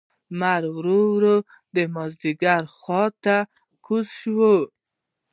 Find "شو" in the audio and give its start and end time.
4.19-4.51